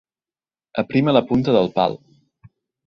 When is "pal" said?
1.79-1.99